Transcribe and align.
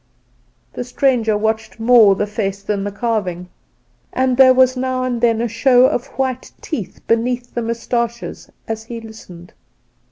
The 0.73 0.83
stranger 0.83 1.37
watched 1.37 1.79
more 1.79 2.15
the 2.15 2.25
face 2.25 2.63
than 2.63 2.83
the 2.85 2.91
carving; 2.91 3.49
and 4.11 4.35
there 4.35 4.51
was 4.51 4.75
now 4.75 5.03
and 5.03 5.21
then 5.21 5.41
a 5.41 5.47
show 5.47 5.85
of 5.85 6.07
white 6.17 6.51
teeth 6.59 6.99
beneath 7.05 7.53
the 7.53 7.61
moustaches 7.61 8.49
as 8.67 8.85
he 8.85 8.99
listened. 8.99 9.53